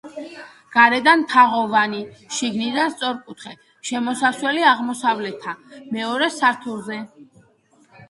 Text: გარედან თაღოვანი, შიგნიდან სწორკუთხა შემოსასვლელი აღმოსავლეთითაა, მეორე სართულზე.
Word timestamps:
გარედან 0.75 1.25
თაღოვანი, 1.33 1.99
შიგნიდან 2.39 2.91
სწორკუთხა 2.95 3.55
შემოსასვლელი 3.93 4.69
აღმოსავლეთითაა, 4.73 5.81
მეორე 5.97 6.35
სართულზე. 6.43 7.03